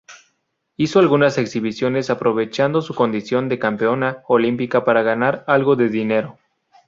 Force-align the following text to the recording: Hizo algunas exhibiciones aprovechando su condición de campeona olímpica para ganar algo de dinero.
Hizo 0.77 0.97
algunas 0.97 1.37
exhibiciones 1.37 2.09
aprovechando 2.09 2.81
su 2.81 2.95
condición 2.95 3.49
de 3.49 3.59
campeona 3.59 4.23
olímpica 4.27 4.83
para 4.83 5.03
ganar 5.03 5.43
algo 5.45 5.75
de 5.75 5.89
dinero. 5.89 6.39